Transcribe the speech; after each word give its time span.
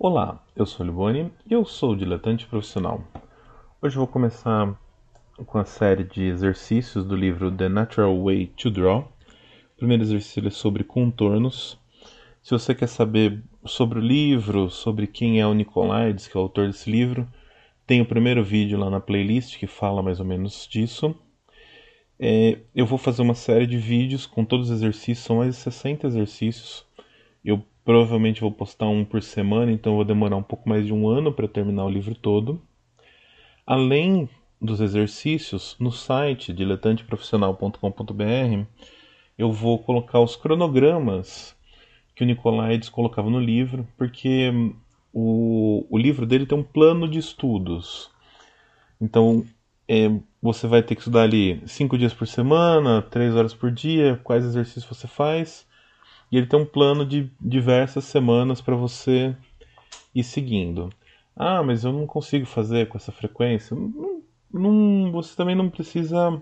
Olá, 0.00 0.40
eu 0.54 0.64
sou 0.64 0.86
o 0.86 0.88
Liboni 0.88 1.28
e 1.44 1.52
eu 1.52 1.64
sou 1.64 1.96
diletante 1.96 2.46
profissional. 2.46 3.02
Hoje 3.82 3.96
vou 3.96 4.06
começar 4.06 4.80
com 5.44 5.58
a 5.58 5.64
série 5.64 6.04
de 6.04 6.22
exercícios 6.22 7.04
do 7.04 7.16
livro 7.16 7.50
The 7.50 7.68
Natural 7.68 8.16
Way 8.22 8.46
to 8.56 8.70
Draw. 8.70 9.00
O 9.00 9.76
primeiro 9.76 10.04
exercício 10.04 10.46
é 10.46 10.50
sobre 10.50 10.84
contornos. 10.84 11.76
Se 12.40 12.52
você 12.52 12.76
quer 12.76 12.86
saber 12.86 13.42
sobre 13.66 13.98
o 13.98 14.00
livro, 14.00 14.70
sobre 14.70 15.08
quem 15.08 15.40
é 15.40 15.46
o 15.48 15.52
Nicolaides, 15.52 16.28
que 16.28 16.36
é 16.36 16.38
o 16.38 16.44
autor 16.44 16.68
desse 16.68 16.88
livro, 16.88 17.26
tem 17.84 18.00
o 18.00 18.06
primeiro 18.06 18.44
vídeo 18.44 18.78
lá 18.78 18.88
na 18.88 19.00
playlist 19.00 19.58
que 19.58 19.66
fala 19.66 20.00
mais 20.00 20.20
ou 20.20 20.26
menos 20.26 20.68
disso. 20.70 21.12
É, 22.20 22.60
eu 22.72 22.86
vou 22.86 22.98
fazer 22.98 23.22
uma 23.22 23.34
série 23.34 23.66
de 23.66 23.76
vídeos 23.76 24.26
com 24.26 24.44
todos 24.44 24.70
os 24.70 24.76
exercícios, 24.76 25.26
são 25.26 25.38
mais 25.38 25.56
de 25.56 25.60
60 25.60 26.06
exercícios. 26.06 26.86
Eu 27.44 27.64
provavelmente 27.88 28.42
vou 28.42 28.52
postar 28.52 28.86
um 28.86 29.02
por 29.02 29.22
semana, 29.22 29.72
então 29.72 29.94
vou 29.94 30.04
demorar 30.04 30.36
um 30.36 30.42
pouco 30.42 30.68
mais 30.68 30.84
de 30.84 30.92
um 30.92 31.08
ano 31.08 31.32
para 31.32 31.48
terminar 31.48 31.86
o 31.86 31.88
livro 31.88 32.14
todo. 32.14 32.60
Além 33.66 34.28
dos 34.60 34.82
exercícios, 34.82 35.74
no 35.80 35.90
site 35.90 36.52
diletanteprofissional.com.br 36.52 38.66
eu 39.38 39.50
vou 39.50 39.78
colocar 39.78 40.20
os 40.20 40.36
cronogramas 40.36 41.56
que 42.14 42.22
o 42.22 42.26
Nicolaides 42.26 42.90
colocava 42.90 43.30
no 43.30 43.40
livro, 43.40 43.88
porque 43.96 44.52
o, 45.10 45.86
o 45.88 45.96
livro 45.96 46.26
dele 46.26 46.44
tem 46.44 46.58
um 46.58 46.62
plano 46.62 47.08
de 47.08 47.18
estudos. 47.18 48.10
Então, 49.00 49.46
é, 49.88 50.10
você 50.42 50.66
vai 50.66 50.82
ter 50.82 50.94
que 50.94 51.00
estudar 51.00 51.22
ali 51.22 51.62
cinco 51.64 51.96
dias 51.96 52.12
por 52.12 52.26
semana, 52.26 53.00
três 53.00 53.34
horas 53.34 53.54
por 53.54 53.70
dia, 53.70 54.20
quais 54.22 54.44
exercícios 54.44 54.84
você 54.84 55.08
faz. 55.08 55.66
E 56.30 56.36
ele 56.36 56.46
tem 56.46 56.60
um 56.60 56.66
plano 56.66 57.04
de 57.06 57.30
diversas 57.40 58.04
semanas 58.04 58.60
para 58.60 58.76
você 58.76 59.34
ir 60.14 60.24
seguindo. 60.24 60.90
Ah, 61.34 61.62
mas 61.62 61.84
eu 61.84 61.92
não 61.92 62.06
consigo 62.06 62.44
fazer 62.44 62.88
com 62.88 62.98
essa 62.98 63.12
frequência. 63.12 63.76
Não, 63.76 64.22
não, 64.52 65.12
você 65.12 65.36
também 65.36 65.54
não 65.54 65.70
precisa 65.70 66.40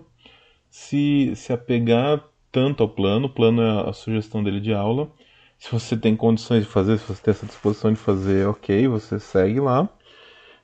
se, 0.69 1.33
se 1.35 1.53
apegar 1.53 2.23
tanto 2.51 2.83
ao 2.83 2.89
plano. 2.89 3.27
O 3.27 3.33
plano 3.33 3.61
é 3.61 3.89
a 3.89 3.93
sugestão 3.93 4.43
dele 4.43 4.59
de 4.59 4.73
aula. 4.73 5.09
Se 5.57 5.71
você 5.71 5.97
tem 5.97 6.15
condições 6.15 6.63
de 6.63 6.69
fazer, 6.69 6.97
se 6.97 7.07
você 7.07 7.21
tem 7.21 7.31
essa 7.31 7.45
disposição 7.45 7.91
de 7.91 7.99
fazer, 7.99 8.47
ok, 8.47 8.87
você 8.87 9.19
segue 9.19 9.59
lá. 9.59 9.89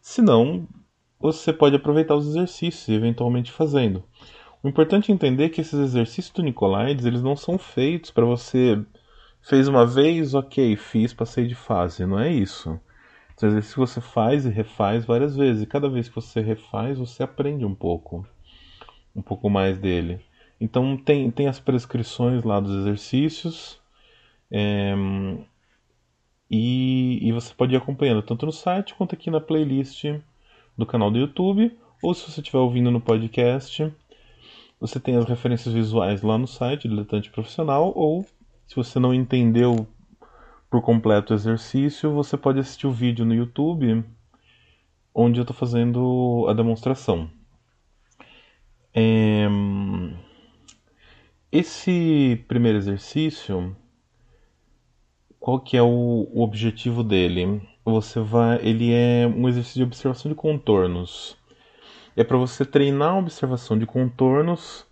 Se 0.02 0.22
não, 0.22 0.68
você 1.20 1.54
pode 1.54 1.76
aproveitar 1.76 2.16
os 2.16 2.28
exercícios 2.28 2.88
e 2.88 2.94
eventualmente 2.94 3.52
fazendo. 3.52 4.04
O 4.62 4.68
importante 4.70 5.12
é 5.12 5.16
entender 5.16 5.50
que 5.50 5.62
esses 5.62 5.80
exercícios 5.80 6.34
do 6.34 6.44
Nicolaides, 6.44 7.06
eles 7.06 7.22
não 7.22 7.36
são 7.36 7.58
feitos 7.58 8.12
para 8.12 8.26
você 8.26 8.80
fez 9.44 9.68
uma 9.68 9.86
vez, 9.86 10.34
ok, 10.34 10.76
fiz, 10.78 11.14
passei 11.14 11.46
de 11.46 11.56
fase, 11.56 12.06
não 12.06 12.20
é 12.20 12.32
isso. 12.32 12.80
Então, 13.34 13.50
exercício 13.50 13.78
você 13.78 14.00
faz 14.00 14.46
e 14.46 14.50
refaz 14.50 15.06
várias 15.06 15.36
vezes, 15.36 15.64
e 15.64 15.68
cada 15.68 15.90
vez 15.90 16.08
que 16.08 16.16
você 16.16 16.40
refaz, 16.40 16.98
você 16.98 17.24
aprende 17.24 17.66
um 17.66 17.76
pouco, 17.76 18.26
um 19.16 19.22
pouco 19.22 19.50
mais 19.50 19.78
dele. 19.78 20.20
Então 20.62 20.96
tem, 20.96 21.30
tem 21.30 21.48
as 21.48 21.60
prescrições 21.60 22.44
lá 22.44 22.60
dos 22.60 22.74
exercícios, 22.78 23.82
é, 24.50 24.94
e, 26.50 27.20
e 27.28 27.32
você 27.32 27.54
pode 27.54 27.74
ir 27.74 27.78
acompanhando 27.78 28.22
tanto 28.22 28.46
no 28.46 28.52
site 28.52 28.94
quanto 28.96 29.16
aqui 29.16 29.30
na 29.30 29.42
playlist 29.42 30.06
do 30.78 30.86
canal 30.86 31.12
do 31.12 31.18
YouTube, 31.18 31.76
ou 32.02 32.14
se 32.14 32.30
você 32.30 32.40
estiver 32.40 32.60
ouvindo 32.60 32.92
no 32.92 33.02
podcast, 33.02 33.92
você 34.80 35.00
tem 35.00 35.16
as 35.16 35.26
referências 35.26 35.74
visuais 35.74 36.22
lá 36.22 36.38
no 36.38 36.48
site, 36.48 36.88
Diletante 36.88 37.32
Profissional, 37.32 37.92
ou 37.96 38.26
se 38.68 38.76
você 38.76 39.00
não 39.00 39.14
entendeu 39.14 39.88
por 40.70 40.82
completo 40.82 41.34
o 41.34 41.36
exercício, 41.36 42.12
você 42.12 42.36
pode 42.36 42.60
assistir 42.60 42.88
o 42.88 42.92
vídeo 42.92 43.26
no 43.26 43.36
YouTube 43.36 44.04
onde 45.14 45.40
eu 45.40 45.44
estou 45.44 45.56
fazendo 45.56 46.46
a 46.50 46.54
demonstração. 46.54 47.30
É... 48.94 49.48
Esse 51.52 52.44
primeiro 52.48 52.80
exercício, 52.80 53.76
qual 55.40 55.60
que 55.60 55.78
é 55.78 55.84
o, 55.84 56.28
o 56.32 56.42
objetivo 56.42 57.04
dele? 57.04 57.62
Você 57.86 58.20
vai, 58.20 58.60
ele 58.66 58.92
é 58.92 59.28
um 59.28 59.48
exercício 59.48 59.78
de 59.78 59.84
observação 59.84 60.32
de 60.32 60.36
contornos. 60.36 61.38
É 62.16 62.24
para 62.24 62.38
você 62.38 62.66
treinar 62.66 63.14
a 63.14 63.20
observação 63.20 63.78
de 63.78 63.86
contornos 63.86 64.88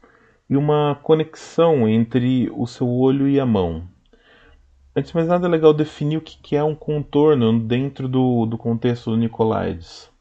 e 0.52 0.58
uma 0.58 1.00
conexão 1.02 1.88
entre 1.88 2.52
o 2.54 2.68
seu 2.68 2.86
olho 2.86 3.26
e 3.26 3.40
a 3.40 3.46
mão. 3.46 3.88
Antes 4.94 5.12
de 5.12 5.16
mais 5.16 5.30
nada, 5.30 5.48
é 5.48 5.50
legal 5.50 5.74
definir 5.74 6.18
o 6.18 6.22
que 6.22 6.58
é 6.58 6.62
um 6.62 6.76
contorno 6.76 7.58
dentro 7.58 8.10
do, 8.10 8.46
do 8.46 8.58
contexto 8.58 9.12
do 9.12 9.16
Nicolaides. 9.16 10.12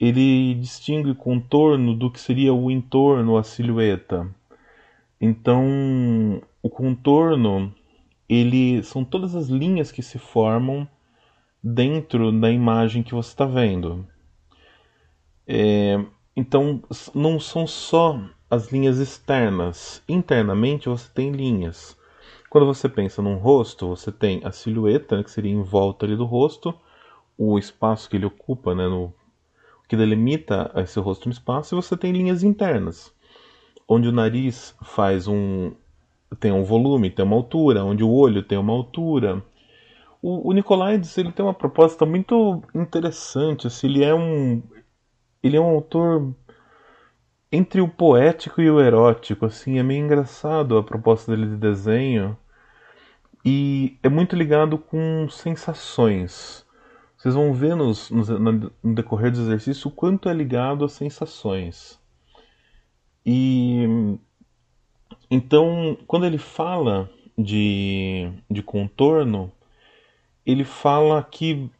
Ele 0.00 0.56
distingue 0.56 1.14
contorno 1.14 1.94
do 1.94 2.10
que 2.10 2.18
seria 2.18 2.52
o 2.52 2.68
entorno, 2.68 3.36
a 3.36 3.44
silhueta. 3.44 4.28
Então, 5.20 6.42
o 6.60 6.68
contorno, 6.68 7.72
ele 8.28 8.82
são 8.82 9.04
todas 9.04 9.36
as 9.36 9.46
linhas 9.46 9.92
que 9.92 10.02
se 10.02 10.18
formam 10.18 10.88
dentro 11.62 12.32
da 12.32 12.50
imagem 12.50 13.04
que 13.04 13.14
você 13.14 13.28
está 13.28 13.44
vendo. 13.44 14.04
É, 15.46 16.04
então, 16.34 16.82
não 17.14 17.38
são 17.38 17.68
só 17.68 18.20
as 18.50 18.70
linhas 18.70 18.98
externas. 18.98 20.02
Internamente 20.08 20.88
você 20.88 21.08
tem 21.12 21.30
linhas. 21.30 21.96
Quando 22.48 22.66
você 22.66 22.88
pensa 22.88 23.20
num 23.20 23.36
rosto, 23.36 23.88
você 23.88 24.12
tem 24.12 24.40
a 24.44 24.52
silhueta, 24.52 25.16
né, 25.16 25.24
que 25.24 25.30
seria 25.30 25.52
em 25.52 25.62
volta 25.62 26.06
ali 26.06 26.16
do 26.16 26.24
rosto, 26.24 26.74
o 27.36 27.58
espaço 27.58 28.08
que 28.08 28.16
ele 28.16 28.26
ocupa, 28.26 28.74
né, 28.74 28.86
no, 28.86 29.12
que 29.88 29.96
delimita 29.96 30.70
esse 30.76 31.00
rosto 31.00 31.28
no 31.28 31.32
espaço, 31.32 31.74
e 31.74 31.76
você 31.76 31.96
tem 31.96 32.12
linhas 32.12 32.42
internas, 32.42 33.12
onde 33.88 34.08
o 34.08 34.12
nariz 34.12 34.74
faz 34.82 35.26
um 35.26 35.72
tem 36.40 36.50
um 36.50 36.64
volume, 36.64 37.10
tem 37.10 37.24
uma 37.24 37.36
altura, 37.36 37.84
onde 37.84 38.02
o 38.02 38.10
olho 38.10 38.42
tem 38.42 38.58
uma 38.58 38.72
altura. 38.72 39.42
O, 40.20 40.50
o 40.50 40.52
Nicolaides 40.52 41.16
ele 41.16 41.30
tem 41.30 41.44
uma 41.44 41.54
proposta 41.54 42.04
muito 42.04 42.62
interessante, 42.74 43.66
assim, 43.66 43.86
ele 43.88 44.04
é 44.04 44.14
um 44.14 44.62
ele 45.42 45.56
é 45.56 45.60
um 45.60 45.68
autor 45.68 46.34
entre 47.54 47.80
o 47.80 47.88
poético 47.88 48.60
e 48.60 48.68
o 48.68 48.80
erótico, 48.80 49.46
assim, 49.46 49.78
é 49.78 49.82
meio 49.82 50.04
engraçado 50.04 50.76
a 50.76 50.82
proposta 50.82 51.30
dele 51.30 51.50
de 51.50 51.56
desenho 51.56 52.36
e 53.44 53.96
é 54.02 54.08
muito 54.08 54.34
ligado 54.34 54.76
com 54.76 55.28
sensações. 55.30 56.66
Vocês 57.16 57.34
vão 57.34 57.54
ver 57.54 57.76
nos, 57.76 58.10
nos, 58.10 58.28
no 58.28 58.72
decorrer 58.94 59.30
do 59.30 59.40
exercício 59.40 59.88
o 59.88 59.92
quanto 59.92 60.28
é 60.28 60.32
ligado 60.32 60.84
às 60.84 60.92
sensações. 60.94 62.00
E 63.24 63.86
então, 65.30 65.96
quando 66.08 66.26
ele 66.26 66.38
fala 66.38 67.08
de, 67.38 68.32
de 68.50 68.62
contorno, 68.62 69.52
ele 70.44 70.64
fala 70.64 71.22
que 71.22 71.70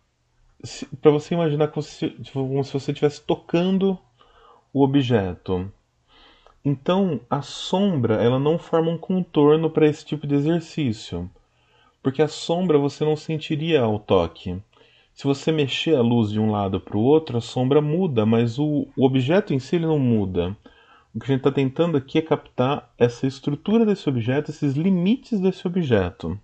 para 1.02 1.10
você 1.10 1.34
imaginar 1.34 1.68
como 1.68 1.82
se, 1.82 2.10
como 2.32 2.62
se 2.62 2.72
você 2.72 2.92
estivesse 2.92 3.20
tocando 3.22 3.98
o 4.74 4.82
objeto. 4.82 5.72
Então, 6.64 7.20
a 7.30 7.40
sombra 7.40 8.16
ela 8.16 8.40
não 8.40 8.58
forma 8.58 8.90
um 8.90 8.98
contorno 8.98 9.70
para 9.70 9.86
esse 9.86 10.04
tipo 10.04 10.26
de 10.26 10.34
exercício, 10.34 11.30
porque 12.02 12.20
a 12.20 12.26
sombra 12.26 12.76
você 12.76 13.04
não 13.04 13.14
sentiria 13.14 13.82
ao 13.82 14.00
toque. 14.00 14.60
Se 15.14 15.24
você 15.24 15.52
mexer 15.52 15.94
a 15.94 16.02
luz 16.02 16.32
de 16.32 16.40
um 16.40 16.50
lado 16.50 16.80
para 16.80 16.96
o 16.96 17.02
outro, 17.02 17.38
a 17.38 17.40
sombra 17.40 17.80
muda, 17.80 18.26
mas 18.26 18.58
o, 18.58 18.88
o 18.96 19.06
objeto 19.06 19.54
em 19.54 19.60
si 19.60 19.76
ele 19.76 19.86
não 19.86 19.98
muda. 19.98 20.56
O 21.14 21.20
que 21.20 21.26
a 21.26 21.28
gente 21.28 21.38
está 21.38 21.52
tentando 21.52 21.96
aqui 21.96 22.18
é 22.18 22.22
captar 22.22 22.92
essa 22.98 23.28
estrutura 23.28 23.86
desse 23.86 24.08
objeto, 24.08 24.50
esses 24.50 24.74
limites 24.74 25.38
desse 25.38 25.68
objeto. 25.68 26.36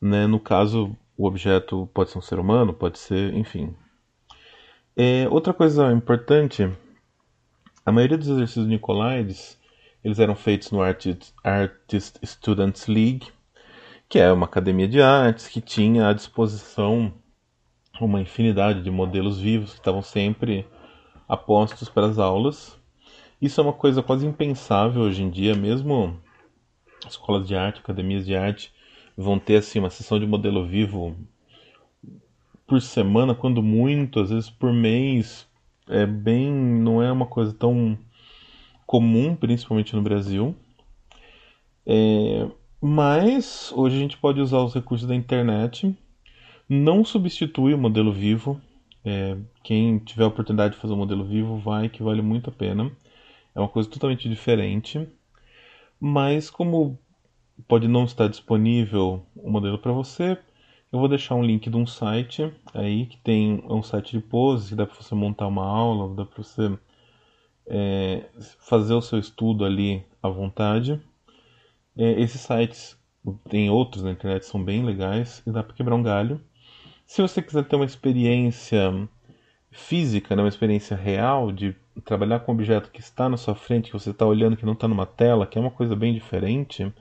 Né? 0.00 0.26
No 0.26 0.40
caso, 0.40 0.96
o 1.18 1.26
objeto 1.26 1.86
pode 1.92 2.10
ser 2.10 2.18
um 2.18 2.22
ser 2.22 2.38
humano, 2.38 2.72
pode 2.72 2.98
ser, 2.98 3.34
enfim. 3.34 3.74
É, 4.96 5.28
outra 5.28 5.52
coisa 5.52 5.92
importante 5.92 6.66
a 7.90 7.92
maioria 7.92 8.16
dos 8.16 8.28
exercícios 8.28 8.68
Nicolaides 8.68 9.58
eles 10.02 10.20
eram 10.20 10.36
feitos 10.36 10.70
no 10.70 10.80
Artist, 10.80 11.34
Artist 11.42 12.18
Students 12.24 12.86
League, 12.86 13.26
que 14.08 14.18
é 14.18 14.32
uma 14.32 14.46
academia 14.46 14.86
de 14.86 15.02
artes 15.02 15.48
que 15.48 15.60
tinha 15.60 16.08
à 16.08 16.12
disposição 16.12 17.12
uma 18.00 18.20
infinidade 18.20 18.82
de 18.82 18.90
modelos 18.90 19.40
vivos 19.40 19.72
que 19.72 19.78
estavam 19.78 20.02
sempre 20.02 20.64
apostos 21.28 21.88
para 21.88 22.06
as 22.06 22.18
aulas. 22.18 22.78
Isso 23.42 23.60
é 23.60 23.64
uma 23.64 23.72
coisa 23.72 24.02
quase 24.02 24.24
impensável 24.24 25.02
hoje 25.02 25.22
em 25.22 25.28
dia, 25.28 25.54
mesmo 25.54 26.16
escolas 27.08 27.46
de 27.46 27.56
arte, 27.56 27.80
academias 27.80 28.24
de 28.24 28.36
arte 28.36 28.72
vão 29.16 29.38
ter 29.38 29.56
assim 29.56 29.80
uma 29.80 29.90
sessão 29.90 30.18
de 30.18 30.26
modelo 30.26 30.64
vivo 30.64 31.14
por 32.66 32.80
semana, 32.80 33.34
quando 33.34 33.60
muito, 33.62 34.20
às 34.20 34.30
vezes 34.30 34.48
por 34.48 34.72
mês, 34.72 35.49
é 35.90 36.06
bem, 36.06 36.50
não 36.52 37.02
é 37.02 37.10
uma 37.10 37.26
coisa 37.26 37.52
tão 37.52 37.98
comum, 38.86 39.36
principalmente 39.36 39.94
no 39.94 40.02
Brasil. 40.02 40.54
É, 41.84 42.48
mas 42.80 43.72
hoje 43.74 43.96
a 43.96 43.98
gente 43.98 44.16
pode 44.16 44.40
usar 44.40 44.58
os 44.58 44.74
recursos 44.74 45.06
da 45.06 45.14
internet. 45.14 45.94
Não 46.68 47.04
substitui 47.04 47.74
o 47.74 47.78
modelo 47.78 48.12
vivo. 48.12 48.60
É, 49.04 49.36
quem 49.62 49.98
tiver 49.98 50.24
a 50.24 50.28
oportunidade 50.28 50.74
de 50.74 50.80
fazer 50.80 50.94
o 50.94 50.96
modelo 50.96 51.24
vivo, 51.24 51.56
vai, 51.58 51.88
que 51.88 52.02
vale 52.02 52.22
muito 52.22 52.50
a 52.50 52.52
pena. 52.52 52.90
É 53.54 53.58
uma 53.58 53.68
coisa 53.68 53.88
totalmente 53.88 54.28
diferente. 54.28 55.06
Mas 56.00 56.48
como 56.48 56.98
pode 57.68 57.88
não 57.88 58.04
estar 58.04 58.28
disponível 58.28 59.22
o 59.36 59.50
modelo 59.50 59.78
para 59.78 59.92
você, 59.92 60.38
eu 60.92 60.98
vou 60.98 61.08
deixar 61.08 61.34
um 61.36 61.42
link 61.42 61.70
de 61.70 61.76
um 61.76 61.86
site 61.86 62.52
aí 62.74 63.06
que 63.06 63.16
tem 63.18 63.62
é 63.68 63.72
um 63.72 63.82
site 63.82 64.18
de 64.18 64.20
pose, 64.20 64.74
dá 64.74 64.86
para 64.86 65.00
você 65.00 65.14
montar 65.14 65.46
uma 65.46 65.64
aula, 65.64 66.14
dá 66.14 66.24
para 66.24 66.42
você 66.42 66.76
é, 67.66 68.28
fazer 68.58 68.94
o 68.94 69.02
seu 69.02 69.18
estudo 69.18 69.64
ali 69.64 70.04
à 70.22 70.28
vontade. 70.28 71.00
É, 71.96 72.20
esses 72.20 72.40
sites 72.40 72.98
tem 73.48 73.70
outros 73.70 74.02
na 74.02 74.12
internet 74.12 74.46
são 74.46 74.62
bem 74.62 74.84
legais 74.84 75.42
e 75.46 75.50
dá 75.50 75.62
para 75.62 75.74
quebrar 75.74 75.94
um 75.94 76.02
galho. 76.02 76.40
Se 77.06 77.22
você 77.22 77.42
quiser 77.42 77.64
ter 77.64 77.76
uma 77.76 77.84
experiência 77.84 79.08
física, 79.70 80.34
né, 80.34 80.42
uma 80.42 80.48
experiência 80.48 80.96
real 80.96 81.52
de 81.52 81.76
trabalhar 82.04 82.40
com 82.40 82.52
um 82.52 82.54
objeto 82.54 82.90
que 82.90 83.00
está 83.00 83.28
na 83.28 83.36
sua 83.36 83.54
frente, 83.54 83.90
que 83.90 83.98
você 83.98 84.10
está 84.10 84.26
olhando, 84.26 84.56
que 84.56 84.66
não 84.66 84.72
está 84.72 84.88
numa 84.88 85.06
tela, 85.06 85.46
que 85.46 85.58
é 85.58 85.60
uma 85.60 85.70
coisa 85.70 85.94
bem 85.94 86.12
diferente, 86.14 86.92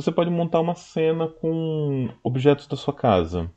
você 0.00 0.12
pode 0.12 0.30
montar 0.30 0.60
uma 0.60 0.76
cena 0.76 1.26
com 1.26 2.08
objetos 2.22 2.68
da 2.68 2.76
sua 2.76 2.94
casa. 2.94 3.50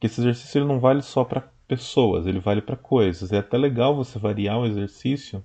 Que 0.00 0.06
esse 0.06 0.22
exercício 0.22 0.58
ele 0.58 0.66
não 0.66 0.80
vale 0.80 1.02
só 1.02 1.22
para 1.22 1.52
pessoas, 1.68 2.26
ele 2.26 2.40
vale 2.40 2.62
para 2.62 2.76
coisas. 2.76 3.30
É 3.30 3.38
até 3.38 3.58
legal 3.58 3.94
você 3.94 4.18
variar 4.18 4.58
o 4.58 4.64
exercício 4.64 5.44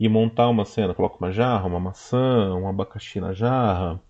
e 0.00 0.08
montar 0.08 0.48
uma 0.48 0.64
cena. 0.64 0.94
Coloca 0.94 1.18
uma 1.18 1.30
jarra, 1.30 1.66
uma 1.66 1.78
maçã, 1.78 2.54
um 2.54 2.66
abacaxi 2.66 3.20
na 3.20 3.34
jarra 3.34 4.00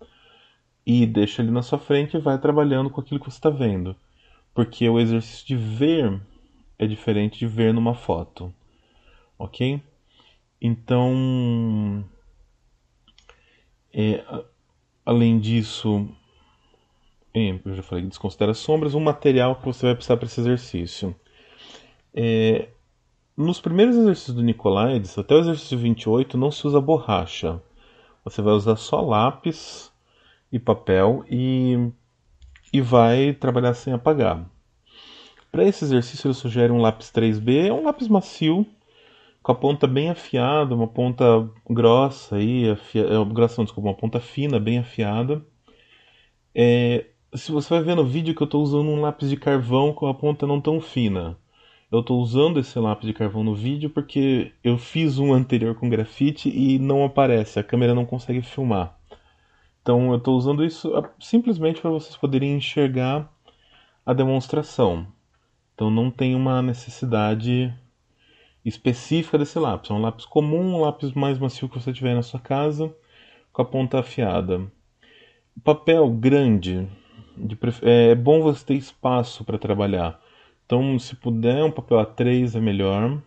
e 0.85 1.05
deixa 1.05 1.41
ele 1.41 1.51
na 1.51 1.61
sua 1.61 1.77
frente 1.77 2.15
e 2.15 2.21
vai 2.21 2.39
trabalhando 2.39 2.89
com 2.89 3.01
aquilo 3.01 3.19
que 3.19 3.29
você 3.29 3.37
está 3.37 3.49
vendo. 3.49 3.93
Porque 4.53 4.87
o 4.87 4.97
exercício 4.97 5.45
de 5.45 5.57
ver 5.57 6.21
é 6.77 6.87
diferente 6.87 7.37
de 7.37 7.47
ver 7.47 7.73
numa 7.73 7.93
foto. 7.93 8.53
Ok? 9.37 9.81
Então. 10.61 12.05
É, 13.93 14.23
Além 15.09 15.39
disso, 15.39 16.07
eu 17.33 17.75
já 17.75 17.81
falei, 17.81 18.05
desconsidera 18.05 18.53
sombras, 18.53 18.93
um 18.93 18.99
material 18.99 19.55
que 19.55 19.65
você 19.65 19.87
vai 19.87 19.95
precisar 19.95 20.17
para 20.17 20.27
esse 20.27 20.39
exercício. 20.39 21.15
É, 22.13 22.67
nos 23.35 23.59
primeiros 23.59 23.95
exercícios 23.95 24.35
do 24.35 24.43
Nicolaides, 24.43 25.17
até 25.17 25.33
o 25.33 25.39
exercício 25.39 25.79
28, 25.79 26.37
não 26.37 26.51
se 26.51 26.67
usa 26.67 26.79
borracha. 26.79 27.59
Você 28.23 28.39
vai 28.39 28.53
usar 28.53 28.75
só 28.75 29.01
lápis 29.01 29.91
e 30.51 30.59
papel 30.59 31.25
e, 31.27 31.89
e 32.71 32.79
vai 32.79 33.33
trabalhar 33.33 33.73
sem 33.73 33.91
apagar. 33.91 34.47
Para 35.51 35.63
esse 35.63 35.85
exercício, 35.85 36.27
ele 36.27 36.35
sugere 36.35 36.71
um 36.71 36.81
lápis 36.81 37.11
3B, 37.11 37.65
é 37.69 37.73
um 37.73 37.81
lápis 37.81 38.07
macio, 38.07 38.63
com 39.49 39.53
a 39.53 39.55
ponta 39.55 39.87
bem 39.87 40.11
afiada, 40.11 40.75
uma 40.75 40.87
ponta 40.87 41.25
grossa 41.67 42.35
aí, 42.35 42.69
afia... 42.69 43.01
É, 43.01 43.25
grossa 43.25 43.55
não, 43.57 43.65
desculpa, 43.65 43.89
uma 43.89 43.95
ponta 43.95 44.19
fina, 44.19 44.59
bem 44.59 44.77
afiada. 44.77 45.43
É... 46.53 47.07
Se 47.33 47.51
você 47.51 47.67
vai 47.69 47.81
ver 47.81 47.95
no 47.95 48.05
vídeo 48.05 48.35
que 48.35 48.43
eu 48.43 48.45
estou 48.45 48.61
usando 48.61 48.87
um 48.89 49.01
lápis 49.01 49.27
de 49.27 49.37
carvão 49.37 49.91
com 49.91 50.05
a 50.05 50.13
ponta 50.13 50.45
não 50.45 50.61
tão 50.61 50.79
fina. 50.79 51.35
Eu 51.91 52.01
estou 52.01 52.21
usando 52.21 52.59
esse 52.59 52.77
lápis 52.77 53.07
de 53.07 53.13
carvão 53.13 53.43
no 53.43 53.55
vídeo 53.55 53.89
porque 53.89 54.51
eu 54.63 54.77
fiz 54.77 55.17
um 55.17 55.33
anterior 55.33 55.73
com 55.73 55.89
grafite 55.89 56.47
e 56.49 56.77
não 56.77 57.03
aparece, 57.03 57.57
a 57.57 57.63
câmera 57.63 57.95
não 57.95 58.05
consegue 58.05 58.43
filmar. 58.43 58.99
Então 59.81 60.11
eu 60.11 60.17
estou 60.17 60.37
usando 60.37 60.63
isso 60.63 60.95
ah, 60.95 61.09
simplesmente 61.19 61.81
para 61.81 61.89
vocês 61.89 62.15
poderem 62.15 62.55
enxergar 62.55 63.27
a 64.05 64.13
demonstração. 64.13 65.07
Então 65.73 65.89
não 65.89 66.11
tem 66.11 66.35
uma 66.35 66.61
necessidade 66.61 67.73
específica 68.63 69.37
desse 69.37 69.57
lápis. 69.59 69.89
É 69.89 69.93
um 69.93 70.01
lápis 70.01 70.25
comum, 70.25 70.75
um 70.75 70.81
lápis 70.81 71.13
mais 71.13 71.37
macio 71.39 71.69
que 71.69 71.79
você 71.79 71.93
tiver 71.93 72.15
na 72.15 72.21
sua 72.21 72.39
casa, 72.39 72.93
com 73.51 73.61
a 73.61 73.65
ponta 73.65 73.99
afiada. 73.99 74.71
Papel 75.63 76.09
grande, 76.09 76.87
é, 77.81 78.11
é 78.11 78.15
bom 78.15 78.41
você 78.41 78.65
ter 78.65 78.75
espaço 78.75 79.43
para 79.43 79.57
trabalhar. 79.57 80.19
Então, 80.65 80.99
se 80.99 81.15
puder, 81.15 81.63
um 81.63 81.71
papel 81.71 81.97
A3 81.97 82.55
é 82.55 82.59
melhor. 82.59 83.21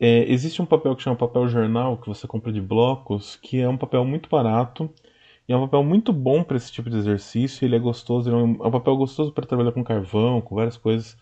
É, 0.00 0.30
existe 0.32 0.62
um 0.62 0.66
papel 0.66 0.96
que 0.96 1.02
chama 1.02 1.16
papel 1.16 1.46
jornal, 1.48 1.98
que 1.98 2.08
você 2.08 2.26
compra 2.26 2.52
de 2.52 2.60
blocos, 2.60 3.36
que 3.36 3.60
é 3.60 3.68
um 3.68 3.76
papel 3.76 4.04
muito 4.04 4.28
barato. 4.28 4.90
E 5.48 5.52
é 5.52 5.56
um 5.56 5.60
papel 5.62 5.82
muito 5.82 6.12
bom 6.12 6.42
para 6.42 6.56
esse 6.56 6.72
tipo 6.72 6.88
de 6.88 6.96
exercício. 6.96 7.64
Ele 7.64 7.76
é 7.76 7.78
gostoso, 7.78 8.28
ele 8.28 8.36
é 8.36 8.38
um, 8.38 8.64
é 8.64 8.68
um 8.68 8.70
papel 8.70 8.96
gostoso 8.96 9.32
para 9.32 9.46
trabalhar 9.46 9.72
com 9.72 9.84
carvão, 9.84 10.40
com 10.40 10.54
várias 10.54 10.76
coisas 10.76 11.16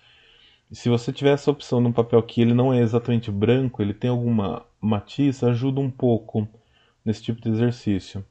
se 0.73 0.89
você 0.89 1.13
tiver 1.13 1.33
essa 1.33 1.51
opção 1.51 1.81
num 1.81 1.93
papel 1.93 2.23
que 2.23 2.41
ele 2.41 2.55
não 2.55 2.73
é 2.73 2.79
exatamente 2.79 3.31
branco, 3.31 3.83
ele 3.83 3.93
tem 3.93 4.11
alguma 4.11 4.65
matiz, 4.81 5.43
ajuda 5.43 5.81
um 5.81 5.91
pouco 5.91 6.49
nesse 7.05 7.23
tipo 7.23 7.41
de 7.41 7.49
exercício. 7.49 8.25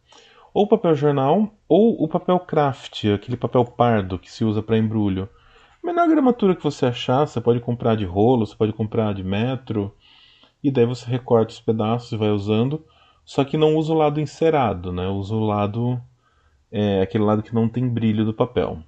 Ou 0.53 0.67
papel 0.67 0.95
jornal, 0.95 1.53
ou 1.67 2.01
o 2.01 2.07
papel 2.07 2.39
craft, 2.39 3.05
aquele 3.05 3.37
papel 3.37 3.65
pardo 3.65 4.17
que 4.17 4.31
se 4.31 4.43
usa 4.43 4.63
para 4.63 4.77
embrulho. 4.77 5.29
A 5.83 5.87
menor 5.87 6.07
gramatura 6.07 6.55
que 6.55 6.63
você 6.63 6.85
achar, 6.85 7.27
você 7.27 7.39
pode 7.41 7.59
comprar 7.59 7.95
de 7.95 8.05
rolo, 8.05 8.45
você 8.45 8.55
pode 8.55 8.73
comprar 8.73 9.13
de 9.13 9.23
metro, 9.23 9.93
e 10.63 10.71
daí 10.71 10.85
você 10.85 11.09
recorta 11.09 11.53
os 11.53 11.59
pedaços 11.59 12.11
e 12.11 12.17
vai 12.17 12.29
usando. 12.29 12.83
Só 13.25 13.43
que 13.43 13.57
não 13.57 13.75
usa 13.75 13.93
o 13.93 13.97
lado 13.97 14.19
encerado, 14.19 14.91
né? 14.91 15.07
Usa 15.07 15.35
o 15.35 15.45
lado, 15.45 16.01
é, 16.71 17.01
aquele 17.01 17.23
lado 17.23 17.43
que 17.43 17.53
não 17.53 17.69
tem 17.69 17.87
brilho 17.87 18.25
do 18.25 18.33
papel. 18.33 18.81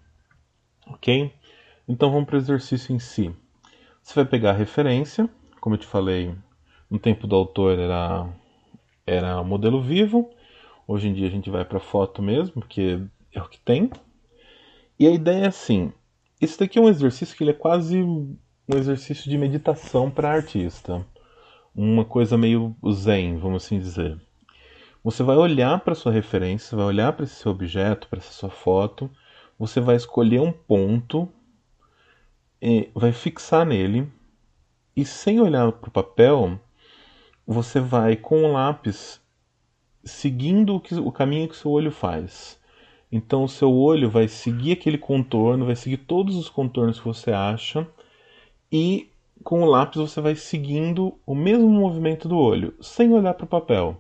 Ok? 0.88 1.32
Então 1.92 2.10
vamos 2.10 2.26
para 2.26 2.36
o 2.36 2.40
exercício 2.40 2.96
em 2.96 3.00
si. 3.00 3.36
Você 4.02 4.16
vai 4.16 4.24
pegar 4.24 4.52
a 4.52 4.54
referência, 4.54 5.30
como 5.60 5.76
eu 5.76 5.80
te 5.80 5.86
falei, 5.86 6.34
no 6.90 6.98
tempo 6.98 7.28
do 7.28 7.36
autor 7.36 7.78
era, 7.78 8.30
era 9.06 9.44
modelo 9.44 9.82
vivo, 9.82 10.30
hoje 10.88 11.10
em 11.10 11.14
dia 11.14 11.28
a 11.28 11.30
gente 11.30 11.50
vai 11.50 11.66
para 11.66 11.82
foto 11.82 12.22
mesmo, 12.22 12.62
porque 12.62 12.98
é 13.34 13.42
o 13.42 13.50
que 13.50 13.60
tem. 13.60 13.92
E 14.98 15.06
a 15.06 15.12
ideia 15.12 15.44
é 15.44 15.48
assim: 15.48 15.92
esse 16.40 16.58
daqui 16.58 16.80
é 16.80 16.82
um 16.82 16.88
exercício 16.88 17.36
que 17.36 17.44
ele 17.44 17.52
é 17.52 17.54
quase 17.54 18.02
um 18.02 18.38
exercício 18.74 19.30
de 19.30 19.38
meditação 19.38 20.10
para 20.10 20.32
artista, 20.32 21.06
uma 21.76 22.06
coisa 22.06 22.38
meio 22.38 22.74
zen, 22.90 23.36
vamos 23.36 23.66
assim 23.66 23.78
dizer. 23.78 24.18
Você 25.04 25.24
vai 25.24 25.36
olhar 25.36 25.78
para 25.82 25.94
sua 25.94 26.14
referência, 26.14 26.78
vai 26.78 26.86
olhar 26.86 27.12
para 27.12 27.26
esse 27.26 27.36
seu 27.36 27.52
objeto, 27.52 28.08
para 28.08 28.20
essa 28.20 28.32
sua 28.32 28.50
foto, 28.50 29.12
você 29.60 29.82
vai 29.82 29.98
escolher 29.98 30.40
um 30.40 30.54
ponto 30.54 31.28
vai 32.94 33.12
fixar 33.12 33.66
nele 33.66 34.08
e 34.96 35.06
sem 35.06 35.40
olhar 35.40 35.72
para 35.72 35.88
o 35.88 35.92
papel, 35.92 36.60
você 37.46 37.80
vai 37.80 38.16
com 38.16 38.44
o 38.44 38.52
lápis 38.52 39.20
seguindo 40.04 40.76
o, 40.76 40.80
que, 40.80 40.96
o 40.96 41.12
caminho 41.12 41.48
que 41.48 41.54
o 41.54 41.58
seu 41.58 41.72
olho 41.72 41.92
faz. 41.92 42.60
Então 43.12 43.44
o 43.44 43.50
seu 43.50 43.74
olho 43.74 44.10
vai 44.10 44.28
seguir 44.28 44.74
aquele 44.74 44.98
contorno, 44.98 45.66
vai 45.66 45.76
seguir 45.76 45.98
todos 45.98 46.36
os 46.36 46.50
contornos 46.50 47.00
que 47.00 47.06
você 47.06 47.32
acha 47.32 47.88
e 48.72 49.10
com 49.44 49.64
o 49.64 49.66
lápis 49.66 50.00
você 50.00 50.22
vai 50.22 50.36
seguindo 50.36 51.20
o 51.26 51.36
mesmo 51.36 51.68
movimento 51.68 52.28
do 52.28 52.38
olho, 52.38 52.74
sem 52.80 53.12
olhar 53.12 53.34
para 53.34 53.46
o 53.46 53.50
papel. 53.50 54.00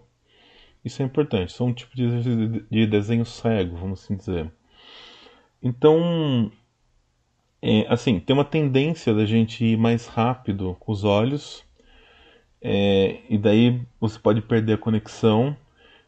Isso 0.83 1.01
é 1.01 1.05
importante, 1.05 1.49
isso 1.49 1.63
é 1.63 1.65
um 1.65 1.73
tipo 1.73 1.95
de, 1.95 2.61
de 2.69 2.87
desenho 2.87 3.25
cego, 3.25 3.75
vamos 3.75 4.03
assim 4.03 4.15
dizer. 4.15 4.51
Então, 5.61 6.51
é, 7.61 7.85
assim, 7.87 8.19
tem 8.19 8.33
uma 8.33 8.45
tendência 8.45 9.13
da 9.13 9.25
gente 9.25 9.63
ir 9.63 9.77
mais 9.77 10.07
rápido 10.07 10.75
com 10.79 10.91
os 10.91 11.03
olhos, 11.03 11.63
é, 12.61 13.19
e 13.29 13.37
daí 13.37 13.81
você 13.99 14.19
pode 14.19 14.41
perder 14.41 14.73
a 14.73 14.77
conexão. 14.77 15.55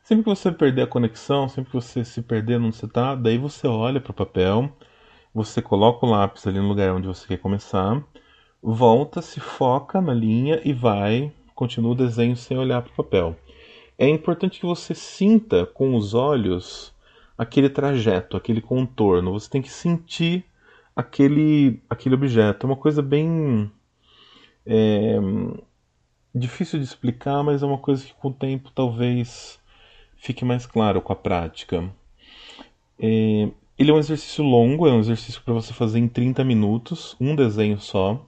Sempre 0.03 0.23
que 0.23 0.29
você 0.29 0.51
perder 0.51 0.83
a 0.83 0.87
conexão, 0.87 1.47
sempre 1.47 1.71
que 1.71 1.75
você 1.75 2.03
se 2.03 2.21
perder 2.21 2.59
onde 2.59 2.75
você 2.75 2.85
está, 2.85 3.15
daí 3.15 3.37
você 3.37 3.67
olha 3.67 4.01
para 4.01 4.11
o 4.11 4.15
papel, 4.15 4.69
você 5.33 5.61
coloca 5.61 6.05
o 6.05 6.09
lápis 6.09 6.45
ali 6.45 6.59
no 6.59 6.67
lugar 6.67 6.93
onde 6.93 7.07
você 7.07 7.27
quer 7.27 7.37
começar, 7.37 8.03
volta, 8.61 9.21
se 9.21 9.39
foca 9.39 10.01
na 10.01 10.13
linha 10.13 10.61
e 10.63 10.73
vai, 10.73 11.31
continua 11.55 11.91
o 11.91 11.95
desenho 11.95 12.35
sem 12.35 12.57
olhar 12.57 12.81
para 12.81 12.91
o 12.91 12.95
papel. 12.95 13.35
É 13.97 14.07
importante 14.09 14.59
que 14.59 14.65
você 14.65 14.93
sinta 14.95 15.65
com 15.65 15.95
os 15.95 16.13
olhos 16.13 16.93
aquele 17.37 17.69
trajeto, 17.69 18.35
aquele 18.35 18.61
contorno. 18.61 19.31
Você 19.33 19.49
tem 19.49 19.61
que 19.61 19.71
sentir 19.71 20.45
aquele, 20.95 21.81
aquele 21.89 22.15
objeto. 22.15 22.65
É 22.65 22.69
uma 22.69 22.75
coisa 22.75 23.01
bem 23.01 23.71
é, 24.65 25.17
difícil 26.33 26.79
de 26.79 26.85
explicar, 26.85 27.43
mas 27.43 27.63
é 27.63 27.65
uma 27.65 27.77
coisa 27.77 28.05
que 28.05 28.13
com 28.13 28.29
o 28.29 28.33
tempo 28.33 28.71
talvez 28.71 29.59
fique 30.17 30.45
mais 30.45 30.65
claro 30.65 31.01
com 31.01 31.13
a 31.13 31.15
prática. 31.15 31.89
É, 32.99 33.49
ele 33.77 33.91
é 33.91 33.93
um 33.93 33.99
exercício 33.99 34.43
longo, 34.43 34.87
é 34.87 34.93
um 34.93 34.99
exercício 34.99 35.41
para 35.43 35.53
você 35.53 35.73
fazer 35.73 35.99
em 35.99 36.07
30 36.07 36.43
minutos, 36.43 37.15
um 37.19 37.35
desenho 37.35 37.79
só. 37.79 38.25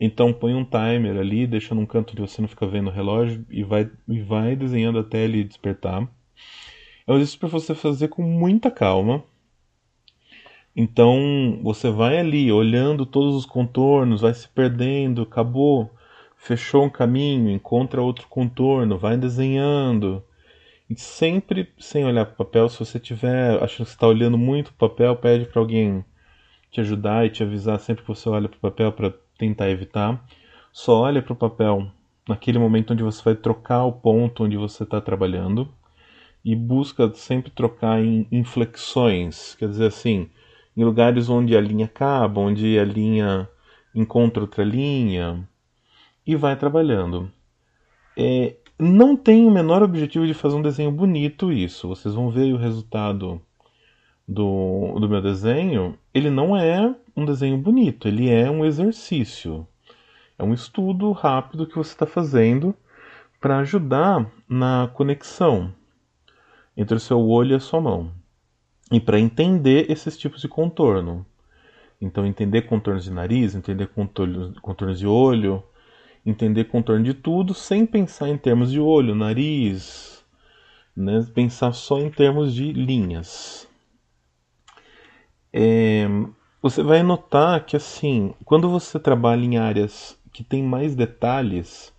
Então 0.00 0.32
põe 0.32 0.54
um 0.54 0.64
timer 0.64 1.18
ali, 1.18 1.46
deixa 1.46 1.74
num 1.74 1.84
canto 1.84 2.12
onde 2.12 2.22
você 2.22 2.40
não 2.40 2.48
fica 2.48 2.66
vendo 2.66 2.88
o 2.88 2.92
relógio 2.92 3.44
e 3.50 3.62
vai, 3.62 3.90
e 4.08 4.20
vai 4.20 4.56
desenhando 4.56 4.98
até 4.98 5.24
ele 5.24 5.44
despertar. 5.44 6.08
É 7.06 7.12
um 7.12 7.16
exercício 7.16 7.40
para 7.40 7.48
você 7.48 7.74
fazer 7.74 8.08
com 8.08 8.22
muita 8.22 8.70
calma. 8.70 9.22
Então 10.80 11.60
você 11.62 11.90
vai 11.90 12.18
ali 12.18 12.50
olhando 12.50 13.04
todos 13.04 13.34
os 13.36 13.44
contornos, 13.44 14.22
vai 14.22 14.32
se 14.32 14.48
perdendo, 14.48 15.20
acabou, 15.20 15.90
fechou 16.38 16.84
um 16.84 16.88
caminho, 16.88 17.50
encontra 17.50 18.00
outro 18.00 18.26
contorno, 18.28 18.96
vai 18.96 19.18
desenhando. 19.18 20.24
E 20.88 20.98
sempre 20.98 21.68
sem 21.78 22.06
olhar 22.06 22.24
para 22.24 22.32
o 22.32 22.46
papel, 22.46 22.66
se 22.70 22.78
você 22.78 22.98
tiver 22.98 23.62
achando 23.62 23.88
que 23.88 23.92
está 23.92 24.06
olhando 24.06 24.38
muito 24.38 24.68
o 24.68 24.72
papel, 24.72 25.14
pede 25.16 25.44
para 25.44 25.60
alguém 25.60 26.02
te 26.70 26.80
ajudar 26.80 27.26
e 27.26 27.30
te 27.30 27.42
avisar 27.42 27.78
sempre 27.78 28.02
que 28.02 28.08
você 28.08 28.30
olha 28.30 28.48
para 28.48 28.56
o 28.56 28.60
papel 28.60 28.90
para 28.90 29.12
tentar 29.36 29.68
evitar. 29.68 30.24
Só 30.72 31.02
olha 31.02 31.20
para 31.20 31.34
o 31.34 31.36
papel 31.36 31.90
naquele 32.26 32.58
momento 32.58 32.94
onde 32.94 33.02
você 33.02 33.22
vai 33.22 33.34
trocar 33.34 33.84
o 33.84 33.92
ponto 33.92 34.44
onde 34.44 34.56
você 34.56 34.84
está 34.84 34.98
trabalhando 34.98 35.68
e 36.42 36.56
busca 36.56 37.12
sempre 37.12 37.50
trocar 37.50 38.02
em 38.02 38.26
inflexões, 38.32 39.54
quer 39.56 39.68
dizer 39.68 39.88
assim, 39.88 40.30
em 40.76 40.84
lugares 40.84 41.28
onde 41.28 41.56
a 41.56 41.60
linha 41.60 41.86
acaba, 41.86 42.40
onde 42.40 42.78
a 42.78 42.84
linha 42.84 43.48
encontra 43.94 44.42
outra 44.42 44.64
linha 44.64 45.48
e 46.26 46.36
vai 46.36 46.56
trabalhando. 46.56 47.30
É, 48.16 48.56
não 48.78 49.16
tem 49.16 49.46
o 49.46 49.50
menor 49.50 49.82
objetivo 49.82 50.26
de 50.26 50.34
fazer 50.34 50.56
um 50.56 50.62
desenho 50.62 50.90
bonito 50.90 51.52
isso. 51.52 51.88
Vocês 51.88 52.14
vão 52.14 52.30
ver 52.30 52.52
o 52.52 52.56
resultado 52.56 53.40
do, 54.26 54.96
do 54.98 55.08
meu 55.08 55.20
desenho. 55.20 55.98
Ele 56.14 56.30
não 56.30 56.56
é 56.56 56.94
um 57.16 57.24
desenho 57.24 57.58
bonito, 57.58 58.08
ele 58.08 58.30
é 58.30 58.50
um 58.50 58.64
exercício. 58.64 59.66
É 60.38 60.44
um 60.44 60.54
estudo 60.54 61.12
rápido 61.12 61.66
que 61.66 61.76
você 61.76 61.92
está 61.92 62.06
fazendo 62.06 62.74
para 63.40 63.58
ajudar 63.58 64.30
na 64.48 64.90
conexão 64.94 65.72
entre 66.76 66.96
o 66.96 67.00
seu 67.00 67.20
olho 67.20 67.52
e 67.52 67.56
a 67.56 67.60
sua 67.60 67.80
mão. 67.80 68.10
E 68.90 68.98
para 69.00 69.20
entender 69.20 69.90
esses 69.90 70.16
tipos 70.18 70.40
de 70.40 70.48
contorno. 70.48 71.24
Então, 72.00 72.26
entender 72.26 72.62
contornos 72.62 73.04
de 73.04 73.12
nariz, 73.12 73.54
entender 73.54 73.88
contornos, 73.88 74.58
contornos 74.58 74.98
de 74.98 75.06
olho, 75.06 75.62
entender 76.24 76.64
contorno 76.64 77.04
de 77.04 77.14
tudo 77.14 77.54
sem 77.54 77.86
pensar 77.86 78.28
em 78.28 78.36
termos 78.36 78.70
de 78.70 78.80
olho, 78.80 79.14
nariz, 79.14 80.24
né? 80.96 81.24
pensar 81.34 81.72
só 81.72 81.98
em 81.98 82.10
termos 82.10 82.54
de 82.54 82.72
linhas. 82.72 83.68
É, 85.52 86.06
você 86.62 86.82
vai 86.82 87.02
notar 87.02 87.64
que 87.64 87.76
assim, 87.76 88.34
quando 88.44 88.68
você 88.68 88.98
trabalha 88.98 89.44
em 89.44 89.58
áreas 89.58 90.18
que 90.32 90.44
tem 90.44 90.62
mais 90.62 90.94
detalhes, 90.94 91.92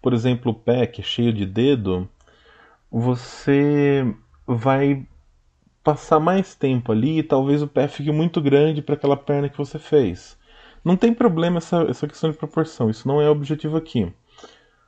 por 0.00 0.12
exemplo, 0.12 0.52
o 0.52 0.54
pé 0.54 0.86
que 0.86 1.00
é 1.00 1.04
cheio 1.04 1.32
de 1.32 1.46
dedo, 1.46 2.08
você 2.90 4.14
vai 4.46 5.06
passar 5.82 6.20
mais 6.20 6.54
tempo 6.54 6.92
ali 6.92 7.18
e 7.18 7.22
talvez 7.22 7.62
o 7.62 7.66
pé 7.66 7.88
fique 7.88 8.12
muito 8.12 8.40
grande 8.40 8.82
para 8.82 8.94
aquela 8.94 9.16
perna 9.16 9.48
que 9.48 9.58
você 9.58 9.78
fez. 9.78 10.38
Não 10.84 10.96
tem 10.96 11.12
problema 11.14 11.58
essa, 11.58 11.82
essa 11.88 12.06
questão 12.06 12.30
de 12.30 12.36
proporção, 12.36 12.90
isso 12.90 13.06
não 13.06 13.20
é 13.20 13.28
objetivo 13.28 13.76
aqui. 13.76 14.12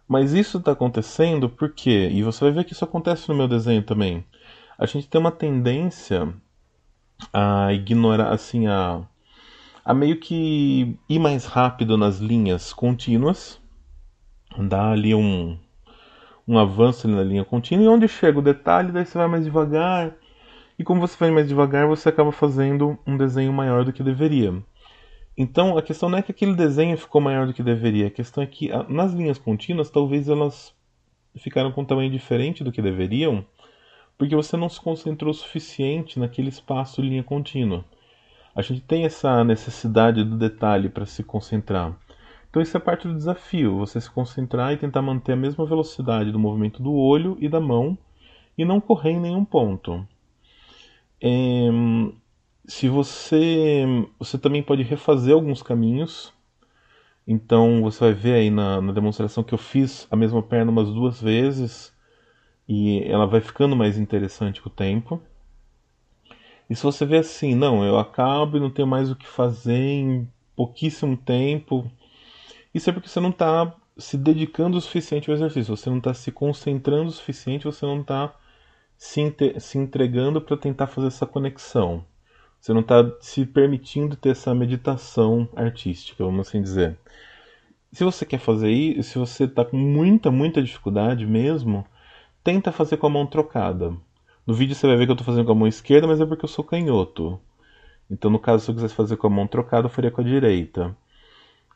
Mas 0.06 0.32
isso 0.32 0.58
está 0.58 0.72
acontecendo 0.72 1.48
porque, 1.48 2.08
e 2.12 2.22
você 2.22 2.44
vai 2.44 2.52
ver 2.52 2.64
que 2.64 2.72
isso 2.72 2.84
acontece 2.84 3.28
no 3.28 3.34
meu 3.34 3.48
desenho 3.48 3.82
também, 3.82 4.24
a 4.78 4.86
gente 4.86 5.08
tem 5.08 5.20
uma 5.20 5.30
tendência 5.30 6.34
a 7.32 7.72
ignorar, 7.72 8.32
assim, 8.32 8.66
a, 8.66 9.02
a 9.84 9.94
meio 9.94 10.18
que 10.18 10.96
ir 11.08 11.18
mais 11.18 11.46
rápido 11.46 11.96
nas 11.96 12.18
linhas 12.18 12.72
contínuas, 12.72 13.60
dar 14.58 14.90
ali 14.90 15.14
um, 15.14 15.58
um 16.46 16.58
avanço 16.58 17.08
na 17.08 17.22
linha 17.22 17.44
contínua, 17.44 17.84
e 17.84 17.88
onde 17.88 18.08
chega 18.08 18.38
o 18.38 18.42
detalhe, 18.42 18.92
daí 18.92 19.06
você 19.06 19.16
vai 19.16 19.28
mais 19.28 19.44
devagar, 19.44 20.14
e 20.78 20.84
como 20.84 21.00
você 21.00 21.16
vai 21.16 21.30
mais 21.30 21.48
devagar, 21.48 21.86
você 21.86 22.08
acaba 22.08 22.32
fazendo 22.32 22.98
um 23.06 23.16
desenho 23.16 23.52
maior 23.52 23.84
do 23.84 23.92
que 23.92 24.02
deveria. 24.02 24.62
Então 25.36 25.76
a 25.76 25.82
questão 25.82 26.08
não 26.08 26.18
é 26.18 26.22
que 26.22 26.30
aquele 26.30 26.54
desenho 26.54 26.96
ficou 26.96 27.20
maior 27.20 27.46
do 27.46 27.52
que 27.52 27.62
deveria, 27.62 28.06
a 28.06 28.10
questão 28.10 28.42
é 28.42 28.46
que 28.46 28.70
nas 28.88 29.12
linhas 29.12 29.38
contínuas 29.38 29.90
talvez 29.90 30.28
elas 30.28 30.74
ficaram 31.36 31.72
com 31.72 31.82
um 31.82 31.84
tamanho 31.84 32.10
diferente 32.10 32.62
do 32.62 32.70
que 32.70 32.80
deveriam, 32.80 33.44
porque 34.16 34.36
você 34.36 34.56
não 34.56 34.68
se 34.68 34.80
concentrou 34.80 35.32
o 35.32 35.34
suficiente 35.34 36.18
naquele 36.18 36.48
espaço 36.48 37.02
linha 37.02 37.22
contínua. 37.22 37.84
A 38.54 38.62
gente 38.62 38.82
tem 38.82 39.04
essa 39.04 39.42
necessidade 39.42 40.22
do 40.22 40.38
detalhe 40.38 40.88
para 40.88 41.04
se 41.04 41.24
concentrar. 41.24 41.92
Então 42.48 42.62
isso 42.62 42.76
é 42.76 42.80
parte 42.80 43.08
do 43.08 43.14
desafio, 43.14 43.78
você 43.78 44.00
se 44.00 44.08
concentrar 44.08 44.72
e 44.72 44.76
tentar 44.76 45.02
manter 45.02 45.32
a 45.32 45.36
mesma 45.36 45.66
velocidade 45.66 46.30
do 46.30 46.38
movimento 46.38 46.80
do 46.80 46.94
olho 46.94 47.36
e 47.40 47.48
da 47.48 47.58
mão 47.58 47.98
e 48.56 48.64
não 48.64 48.80
correr 48.80 49.10
em 49.10 49.20
nenhum 49.20 49.44
ponto. 49.44 50.06
É, 51.26 51.70
se 52.66 52.86
você 52.86 53.86
você 54.18 54.36
também 54.36 54.62
pode 54.62 54.82
refazer 54.82 55.34
alguns 55.34 55.62
caminhos. 55.62 56.34
Então 57.26 57.80
você 57.80 58.00
vai 58.00 58.12
ver 58.12 58.34
aí 58.34 58.50
na, 58.50 58.78
na, 58.82 58.92
demonstração 58.92 59.42
que 59.42 59.54
eu 59.54 59.58
fiz 59.58 60.06
a 60.10 60.16
mesma 60.16 60.42
perna 60.42 60.70
umas 60.70 60.88
duas 60.92 61.22
vezes 61.22 61.94
e 62.68 63.02
ela 63.04 63.26
vai 63.26 63.40
ficando 63.40 63.74
mais 63.74 63.96
interessante 63.98 64.60
com 64.60 64.68
o 64.68 64.72
tempo. 64.72 65.22
E 66.68 66.76
se 66.76 66.82
você 66.82 67.06
vê 67.06 67.18
assim 67.18 67.54
não 67.54 67.82
eu 67.84 67.98
acabo 67.98 68.58
e 68.58 68.60
não 68.60 68.70
tenho 68.70 68.86
mais 68.86 69.10
o 69.10 69.16
que 69.16 69.26
fazer 69.26 69.72
em 69.78 70.28
pouquíssimo 70.54 71.16
tempo 71.16 71.90
isso 72.74 72.90
é 72.90 72.92
porque 72.92 73.08
você 73.08 73.20
não 73.20 73.30
está 73.30 73.74
se 73.96 74.18
dedicando 74.18 74.76
o 74.76 74.80
suficiente 74.80 75.30
ao 75.30 75.36
exercício. 75.36 75.74
Você 75.74 75.88
não 75.88 75.98
está 75.98 76.12
se 76.12 76.30
concentrando 76.30 77.08
o 77.08 77.12
suficiente 77.12 77.64
você 77.64 77.86
não 77.86 78.02
está 78.02 78.34
se, 78.96 79.34
se 79.58 79.78
entregando 79.78 80.40
para 80.40 80.56
tentar 80.56 80.86
fazer 80.86 81.08
essa 81.08 81.26
conexão 81.26 82.04
você 82.64 82.72
não 82.72 82.80
está 82.80 83.04
se 83.20 83.44
permitindo 83.44 84.16
ter 84.16 84.30
essa 84.30 84.54
meditação 84.54 85.46
artística, 85.54 86.24
vamos 86.24 86.48
assim 86.48 86.62
dizer. 86.62 86.96
Se 87.92 88.02
você 88.02 88.24
quer 88.24 88.38
fazer 88.38 88.70
isso, 88.70 89.10
se 89.10 89.18
você 89.18 89.44
está 89.44 89.66
com 89.66 89.76
muita, 89.76 90.30
muita 90.30 90.62
dificuldade 90.62 91.26
mesmo, 91.26 91.84
tenta 92.42 92.72
fazer 92.72 92.96
com 92.96 93.06
a 93.06 93.10
mão 93.10 93.26
trocada. 93.26 93.94
No 94.46 94.54
vídeo 94.54 94.74
você 94.74 94.86
vai 94.86 94.96
ver 94.96 95.04
que 95.04 95.10
eu 95.10 95.12
estou 95.12 95.26
fazendo 95.26 95.44
com 95.44 95.52
a 95.52 95.54
mão 95.54 95.68
esquerda, 95.68 96.06
mas 96.06 96.22
é 96.22 96.24
porque 96.24 96.46
eu 96.46 96.48
sou 96.48 96.64
canhoto. 96.64 97.38
Então, 98.10 98.30
no 98.30 98.38
caso, 98.38 98.64
se 98.64 98.70
eu 98.70 98.74
quisesse 98.74 98.94
fazer 98.94 99.18
com 99.18 99.26
a 99.26 99.30
mão 99.30 99.46
trocada, 99.46 99.84
eu 99.84 99.90
faria 99.90 100.10
com 100.10 100.22
a 100.22 100.24
direita. 100.24 100.96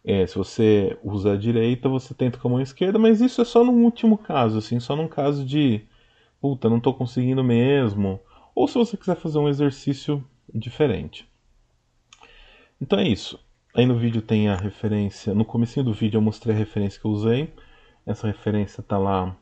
É, 0.02 0.26
se 0.26 0.38
você 0.38 0.98
usa 1.04 1.34
a 1.34 1.36
direita, 1.36 1.86
você 1.86 2.14
tenta 2.14 2.38
com 2.38 2.48
a 2.48 2.52
mão 2.52 2.60
esquerda, 2.62 2.98
mas 2.98 3.20
isso 3.20 3.42
é 3.42 3.44
só 3.44 3.62
no 3.62 3.72
último 3.72 4.16
caso, 4.16 4.56
assim, 4.56 4.80
só 4.80 4.96
num 4.96 5.06
caso 5.06 5.44
de 5.44 5.82
puta, 6.40 6.68
não 6.68 6.78
estou 6.78 6.94
conseguindo 6.94 7.42
mesmo. 7.44 8.20
Ou 8.54 8.66
se 8.66 8.74
você 8.74 8.96
quiser 8.96 9.16
fazer 9.16 9.38
um 9.38 9.48
exercício 9.48 10.24
diferente. 10.52 11.28
Então 12.80 12.98
é 12.98 13.06
isso. 13.06 13.38
Aí 13.74 13.86
no 13.86 13.98
vídeo 13.98 14.22
tem 14.22 14.48
a 14.48 14.56
referência, 14.56 15.34
no 15.34 15.44
começo 15.44 15.82
do 15.82 15.92
vídeo 15.92 16.18
eu 16.18 16.22
mostrei 16.22 16.54
a 16.54 16.58
referência 16.58 17.00
que 17.00 17.06
eu 17.06 17.10
usei. 17.10 17.52
Essa 18.06 18.26
referência 18.26 18.80
está 18.80 18.98
lá 18.98 19.36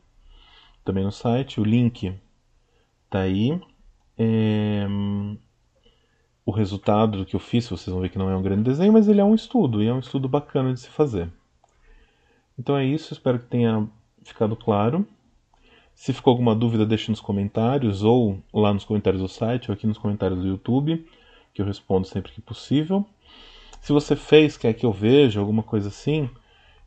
também 0.83 1.03
no 1.03 1.11
site, 1.11 1.59
o 1.59 1.63
link 1.63 2.13
está 3.05 3.21
aí. 3.21 3.59
É... 4.17 4.85
O 6.45 6.51
resultado 6.51 7.17
do 7.17 7.25
que 7.25 7.35
eu 7.35 7.39
fiz, 7.39 7.67
vocês 7.67 7.91
vão 7.91 8.01
ver 8.01 8.09
que 8.09 8.17
não 8.17 8.29
é 8.29 8.37
um 8.37 8.41
grande 8.41 8.63
desenho, 8.63 8.93
mas 8.93 9.07
ele 9.07 9.19
é 9.19 9.23
um 9.23 9.35
estudo, 9.35 9.83
e 9.83 9.87
é 9.87 9.93
um 9.93 9.99
estudo 9.99 10.29
bacana 10.29 10.73
de 10.73 10.79
se 10.79 10.89
fazer. 10.89 11.29
Então 12.57 12.77
é 12.77 12.85
isso, 12.85 13.13
espero 13.13 13.39
que 13.39 13.45
tenha 13.45 13.87
ficado 14.23 14.55
claro. 14.55 15.05
Se 15.97 16.13
ficou 16.13 16.29
alguma 16.29 16.53
dúvida, 16.53 16.85
deixe 16.85 17.09
nos 17.09 17.19
comentários, 17.19 18.03
ou 18.03 18.37
lá 18.53 18.71
nos 18.71 18.85
comentários 18.85 19.19
do 19.19 19.27
site, 19.27 19.71
ou 19.71 19.73
aqui 19.73 19.87
nos 19.87 19.97
comentários 19.97 20.39
do 20.39 20.47
YouTube, 20.47 21.03
que 21.51 21.59
eu 21.59 21.65
respondo 21.65 22.05
sempre 22.05 22.31
que 22.31 22.39
possível. 22.39 23.03
Se 23.81 23.91
você 23.91 24.15
fez, 24.15 24.55
quer 24.55 24.73
que 24.73 24.85
eu 24.85 24.91
veja, 24.91 25.39
alguma 25.39 25.63
coisa 25.63 25.87
assim, 25.87 26.29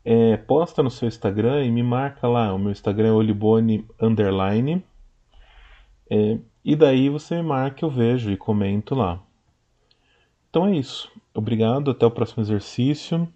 é, 0.05 0.37
posta 0.37 0.81
no 0.81 0.89
seu 0.89 1.09
Instagram 1.09 1.65
e 1.65 1.69
me 1.69 1.83
marca 1.83 2.25
lá. 2.25 2.53
O 2.53 2.57
meu 2.57 2.71
Instagram 2.71 3.09
é 3.09 3.11
olibone 3.11 3.85
underline. 4.01 4.81
É, 6.09 6.39
e 6.63 6.73
daí 6.73 7.09
você 7.09 7.35
me 7.35 7.43
marca, 7.43 7.83
eu 7.83 7.89
vejo 7.89 8.31
e 8.31 8.37
comento 8.37 8.95
lá. 8.95 9.21
Então 10.49 10.65
é 10.67 10.77
isso. 10.77 11.11
Obrigado, 11.33 11.91
até 11.91 12.05
o 12.05 12.11
próximo 12.11 12.43
exercício. 12.43 13.27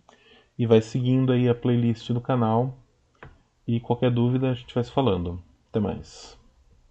E 0.58 0.66
vai 0.66 0.82
seguindo 0.82 1.34
aí 1.34 1.50
a 1.50 1.54
playlist 1.54 2.10
do 2.12 2.22
canal. 2.22 2.78
E 3.68 3.82
qualquer 3.82 4.10
dúvida 4.10 4.52
a 4.52 4.54
gente 4.54 4.74
vai 4.74 4.84
se 4.86 4.92
falando. 4.92 5.44
Até 5.76 5.82
mais. 5.82 6.45